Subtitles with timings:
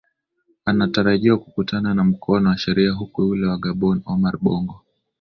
[0.65, 4.83] anatarajiwa kukutana na mkono wa sheria huku yule wa gabon omar bongo